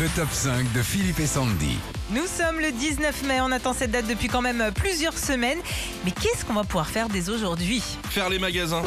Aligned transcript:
Le 0.00 0.08
top 0.16 0.30
5 0.32 0.72
de 0.72 0.80
Philippe 0.80 1.20
et 1.20 1.26
Sandy. 1.26 1.76
Nous 2.10 2.24
sommes 2.26 2.58
le 2.58 2.72
19 2.72 3.24
mai, 3.24 3.42
on 3.42 3.52
attend 3.52 3.74
cette 3.74 3.90
date 3.90 4.06
depuis 4.06 4.28
quand 4.28 4.40
même 4.40 4.70
plusieurs 4.74 5.18
semaines. 5.18 5.58
Mais 6.06 6.10
qu'est-ce 6.10 6.46
qu'on 6.46 6.54
va 6.54 6.64
pouvoir 6.64 6.88
faire 6.88 7.10
dès 7.10 7.28
aujourd'hui? 7.28 7.82
Faire 8.08 8.30
les 8.30 8.38
magasins. 8.38 8.82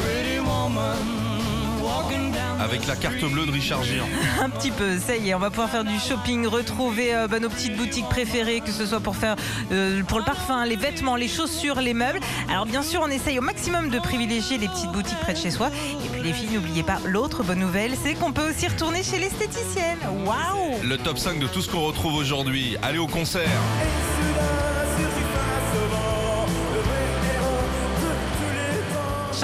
Avec 2.60 2.86
la 2.86 2.96
carte 2.96 3.24
bleue 3.30 3.46
de 3.46 3.50
Richard 3.50 3.82
Gere. 3.82 4.06
Un 4.42 4.48
petit 4.48 4.70
peu, 4.70 4.98
ça 4.98 5.16
y 5.16 5.28
est, 5.28 5.34
on 5.34 5.38
va 5.38 5.50
pouvoir 5.50 5.68
faire 5.68 5.84
du 5.84 5.98
shopping, 5.98 6.46
retrouver 6.46 7.14
euh, 7.14 7.28
bah, 7.28 7.38
nos 7.38 7.48
petites 7.48 7.76
boutiques 7.76 8.08
préférées, 8.08 8.60
que 8.60 8.70
ce 8.70 8.86
soit 8.86 9.00
pour 9.00 9.16
faire 9.16 9.36
euh, 9.70 10.02
pour 10.04 10.18
le 10.18 10.24
parfum, 10.24 10.64
les 10.64 10.76
vêtements, 10.76 11.16
les 11.16 11.28
chaussures, 11.28 11.80
les 11.80 11.94
meubles. 11.94 12.20
Alors 12.50 12.64
bien 12.64 12.82
sûr, 12.82 13.00
on 13.02 13.08
essaye 13.08 13.38
au 13.38 13.42
maximum 13.42 13.90
de 13.90 13.98
privilégier 13.98 14.56
les 14.56 14.68
petites 14.68 14.92
boutiques 14.92 15.18
près 15.20 15.34
de 15.34 15.38
chez 15.38 15.50
soi. 15.50 15.70
Et 16.04 16.08
puis 16.08 16.22
les 16.22 16.32
filles, 16.32 16.50
n'oubliez 16.54 16.82
pas, 16.82 16.98
l'autre 17.04 17.42
bonne 17.42 17.60
nouvelle, 17.60 17.92
c'est 18.02 18.14
qu'on 18.14 18.32
peut 18.32 18.48
aussi 18.50 18.66
retourner 18.66 19.02
chez 19.02 19.18
l'esthéticienne. 19.18 19.98
Waouh 20.24 20.82
Le 20.82 20.96
top 20.96 21.18
5 21.18 21.38
de 21.38 21.46
tout 21.46 21.60
ce 21.60 21.70
qu'on 21.70 21.84
retrouve 21.84 22.14
aujourd'hui. 22.14 22.76
Allez 22.82 22.98
au 22.98 23.06
concert. 23.06 23.50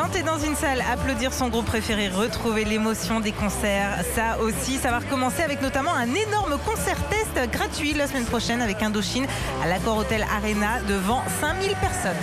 Chanter 0.01 0.23
dans 0.23 0.39
une 0.39 0.57
salle, 0.57 0.83
applaudir 0.91 1.31
son 1.31 1.49
groupe 1.49 1.67
préféré, 1.67 2.09
retrouver 2.09 2.65
l'émotion 2.65 3.21
des 3.21 3.33
concerts, 3.33 4.03
ça 4.15 4.39
aussi, 4.41 4.79
ça 4.79 4.91
va 4.91 5.01
recommencer 5.01 5.43
avec 5.43 5.61
notamment 5.61 5.93
un 5.93 6.15
énorme 6.15 6.57
concert 6.65 6.97
test 7.11 7.51
gratuit 7.51 7.93
la 7.93 8.07
semaine 8.07 8.25
prochaine 8.25 8.63
avec 8.63 8.83
Indochine 8.83 9.27
à 9.63 9.69
l'Accor 9.69 9.99
Hotel 9.99 10.25
Arena 10.35 10.81
devant 10.89 11.23
5000 11.43 11.77
personnes. 11.77 12.17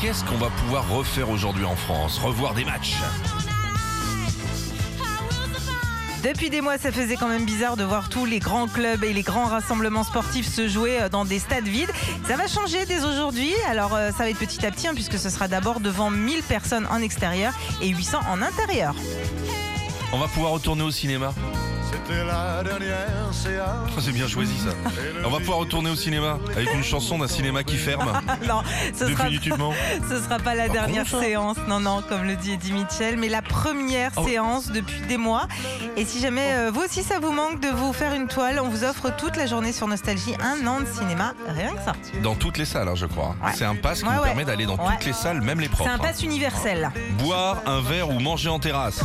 Qu'est-ce 0.00 0.24
qu'on 0.24 0.38
va 0.38 0.48
pouvoir 0.48 0.88
refaire 0.88 1.28
aujourd'hui 1.28 1.66
en 1.66 1.76
France? 1.76 2.18
Revoir 2.18 2.54
des 2.54 2.64
matchs? 2.64 2.96
Depuis 6.26 6.50
des 6.50 6.60
mois, 6.60 6.76
ça 6.76 6.90
faisait 6.90 7.14
quand 7.14 7.28
même 7.28 7.44
bizarre 7.44 7.76
de 7.76 7.84
voir 7.84 8.08
tous 8.08 8.24
les 8.24 8.40
grands 8.40 8.66
clubs 8.66 9.04
et 9.04 9.12
les 9.12 9.22
grands 9.22 9.44
rassemblements 9.44 10.02
sportifs 10.02 10.52
se 10.52 10.66
jouer 10.66 11.00
euh, 11.00 11.08
dans 11.08 11.24
des 11.24 11.38
stades 11.38 11.68
vides. 11.68 11.92
Ça 12.26 12.36
va 12.36 12.48
changer 12.48 12.84
dès 12.84 13.04
aujourd'hui. 13.04 13.52
Alors, 13.68 13.94
euh, 13.94 14.10
ça 14.10 14.24
va 14.24 14.30
être 14.30 14.38
petit 14.38 14.66
à 14.66 14.72
petit, 14.72 14.88
hein, 14.88 14.92
puisque 14.92 15.18
ce 15.18 15.30
sera 15.30 15.46
d'abord 15.46 15.78
devant 15.78 16.10
1000 16.10 16.42
personnes 16.42 16.88
en 16.90 17.00
extérieur 17.00 17.52
et 17.80 17.90
800 17.90 18.18
en 18.28 18.42
intérieur. 18.42 18.96
On 20.12 20.18
va 20.18 20.26
pouvoir 20.26 20.50
retourner 20.50 20.82
au 20.82 20.90
cinéma. 20.90 21.32
C'était 21.92 22.24
la 22.24 22.64
dernière. 22.64 23.15
Oh, 23.28 24.00
C'est 24.00 24.12
bien 24.12 24.28
choisi 24.28 24.54
ça. 24.58 24.70
On 25.24 25.30
va 25.30 25.38
pouvoir 25.38 25.58
retourner 25.58 25.90
au 25.90 25.96
cinéma 25.96 26.38
avec 26.54 26.72
une 26.74 26.84
chanson 26.84 27.18
d'un 27.18 27.28
cinéma 27.28 27.64
qui 27.64 27.76
ferme. 27.76 28.12
non, 28.48 28.62
ce 28.94 29.06
sera, 29.08 29.24
Définitivement. 29.24 29.72
ce 30.08 30.20
sera 30.22 30.38
pas 30.38 30.54
la 30.54 30.68
dernière 30.68 31.04
con, 31.04 31.18
ça. 31.18 31.20
séance. 31.24 31.56
Non, 31.68 31.80
non, 31.80 32.02
comme 32.08 32.24
le 32.24 32.36
dit 32.36 32.52
Eddie 32.52 32.72
Mitchell, 32.72 33.16
mais 33.16 33.28
la 33.28 33.42
première 33.42 34.10
Oh. 34.16 34.26
séance 34.26 34.68
depuis 34.70 35.00
des 35.08 35.16
mois. 35.16 35.46
Et 35.96 36.04
si 36.04 36.20
jamais 36.20 36.52
euh, 36.52 36.70
vous 36.72 36.82
aussi 36.82 37.02
ça 37.02 37.18
vous 37.18 37.32
manque 37.32 37.60
de 37.60 37.68
vous 37.68 37.92
faire 37.92 38.14
une 38.14 38.28
toile, 38.28 38.60
on 38.62 38.68
vous 38.68 38.84
offre 38.84 39.10
toute 39.16 39.36
la 39.36 39.46
journée 39.46 39.72
sur 39.72 39.86
Nostalgie 39.88 40.34
un 40.40 40.66
an 40.66 40.80
de 40.80 40.86
cinéma, 40.86 41.34
rien 41.48 41.70
que 41.72 41.82
ça. 41.84 41.92
Dans 42.22 42.34
toutes 42.34 42.58
les 42.58 42.64
salles, 42.64 42.88
hein, 42.88 42.94
je 42.94 43.06
crois. 43.06 43.34
Ouais. 43.44 43.52
C'est 43.54 43.64
un 43.64 43.74
pass 43.74 44.00
qui 44.00 44.06
Ouais, 44.06 44.14
nous 44.14 44.20
ouais. 44.20 44.26
permet 44.28 44.44
d'aller 44.44 44.66
dans 44.66 44.76
Ouais. 44.76 44.94
toutes 44.94 45.06
les 45.06 45.12
salles, 45.12 45.40
même 45.40 45.60
les 45.60 45.68
propres. 45.68 45.90
C'est 45.90 45.94
un 45.94 45.98
pass 45.98 46.22
universel. 46.22 46.90
Boire 47.18 47.58
un 47.66 47.80
verre 47.80 48.10
ou 48.10 48.20
manger 48.20 48.48
en 48.48 48.58
terrasse. 48.58 49.00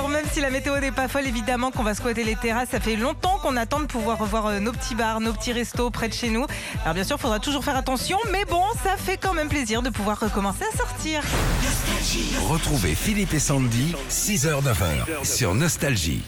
Alors 0.00 0.08
même 0.08 0.24
si 0.32 0.40
la 0.40 0.48
météo 0.48 0.80
n'est 0.80 0.92
pas 0.92 1.08
folle, 1.08 1.26
évidemment 1.26 1.70
qu'on 1.70 1.82
va 1.82 1.94
squatter 1.94 2.24
les 2.24 2.34
terrasses. 2.34 2.70
Ça 2.70 2.80
fait 2.80 2.96
longtemps 2.96 3.38
qu'on 3.42 3.54
attend 3.58 3.80
de 3.80 3.84
pouvoir 3.84 4.16
revoir 4.16 4.46
euh, 4.46 4.58
nos 4.58 4.72
petits 4.72 4.94
bars, 4.94 5.20
nos 5.20 5.34
petits 5.34 5.52
restos 5.52 5.90
près 5.90 6.08
de 6.08 6.14
chez 6.14 6.30
nous. 6.30 6.46
Alors 6.84 6.94
bien 6.94 7.04
sûr, 7.04 7.16
il 7.18 7.20
faudra 7.20 7.38
toujours 7.38 7.62
faire 7.64 7.76
attention, 7.76 8.16
mais 8.32 8.46
bon, 8.46 8.62
ça 8.82 8.96
fait 8.96 9.18
quand 9.18 9.34
même 9.34 9.50
plaisir 9.50 9.82
de 9.82 9.90
pouvoir 9.90 10.18
recommencer 10.18 10.64
à 10.72 10.74
sortir. 10.74 11.22
Retrouvez 12.48 12.94
Philippe 12.94 13.34
et 13.34 13.38
Sandy, 13.38 13.94
6h-9h, 14.08 15.22
sur 15.22 15.54
Nostalgie. 15.54 16.22